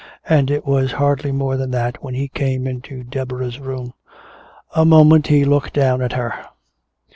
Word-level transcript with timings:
And 0.27 0.49
it 0.49 0.65
was 0.65 0.93
hardly 0.93 1.31
more 1.31 1.57
than 1.57 1.69
that 1.69 2.01
when 2.03 2.15
he 2.15 2.27
came 2.27 2.65
into 2.65 3.03
Deborah's 3.03 3.59
room. 3.59 3.93
A 4.75 4.83
moment 4.83 5.27
he 5.27 5.45
looked 5.45 5.73
down 5.73 6.01
at 6.01 6.13
her. 6.13 6.33